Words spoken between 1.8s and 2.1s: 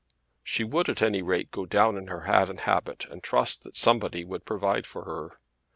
in